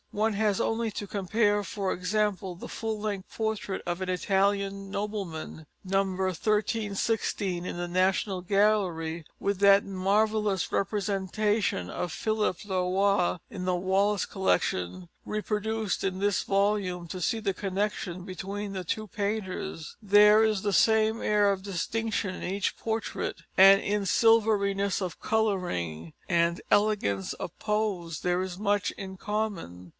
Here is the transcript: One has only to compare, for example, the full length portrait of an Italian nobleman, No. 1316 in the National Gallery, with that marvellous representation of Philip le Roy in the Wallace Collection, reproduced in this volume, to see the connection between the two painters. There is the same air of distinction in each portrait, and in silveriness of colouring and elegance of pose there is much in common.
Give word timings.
One 0.09 0.33
has 0.33 0.59
only 0.59 0.91
to 0.93 1.07
compare, 1.07 1.63
for 1.63 1.93
example, 1.93 2.55
the 2.55 2.67
full 2.67 2.99
length 2.99 3.33
portrait 3.33 3.81
of 3.85 4.01
an 4.01 4.09
Italian 4.09 4.89
nobleman, 4.91 5.67
No. 5.85 5.99
1316 6.03 7.65
in 7.65 7.77
the 7.77 7.87
National 7.87 8.41
Gallery, 8.41 9.25
with 9.39 9.59
that 9.59 9.85
marvellous 9.85 10.71
representation 10.71 11.89
of 11.89 12.11
Philip 12.11 12.65
le 12.65 12.81
Roy 12.91 13.37
in 13.49 13.63
the 13.63 13.75
Wallace 13.75 14.25
Collection, 14.25 15.07
reproduced 15.23 16.03
in 16.03 16.19
this 16.19 16.43
volume, 16.43 17.07
to 17.07 17.21
see 17.21 17.39
the 17.39 17.53
connection 17.53 18.25
between 18.25 18.73
the 18.73 18.83
two 18.83 19.07
painters. 19.07 19.95
There 20.01 20.43
is 20.43 20.63
the 20.63 20.73
same 20.73 21.21
air 21.21 21.51
of 21.51 21.63
distinction 21.63 22.35
in 22.35 22.43
each 22.43 22.75
portrait, 22.75 23.43
and 23.55 23.79
in 23.79 24.05
silveriness 24.07 24.99
of 24.99 25.21
colouring 25.21 26.13
and 26.27 26.59
elegance 26.69 27.31
of 27.33 27.57
pose 27.59 28.21
there 28.21 28.41
is 28.41 28.57
much 28.57 28.91
in 28.97 29.15
common. 29.15 29.89